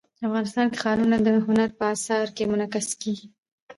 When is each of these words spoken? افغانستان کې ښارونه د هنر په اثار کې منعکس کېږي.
افغانستان 0.27 0.65
کې 0.71 0.77
ښارونه 0.83 1.15
د 1.25 1.29
هنر 1.45 1.69
په 1.79 1.83
اثار 1.93 2.25
کې 2.35 2.49
منعکس 2.51 2.87
کېږي. 3.01 3.27